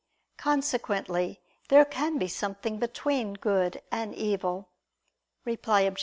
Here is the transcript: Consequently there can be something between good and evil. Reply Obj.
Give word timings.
Consequently 0.37 1.39
there 1.69 1.85
can 1.85 2.17
be 2.17 2.27
something 2.27 2.79
between 2.79 3.33
good 3.35 3.83
and 3.91 4.15
evil. 4.15 4.69
Reply 5.45 5.81
Obj. 5.81 5.99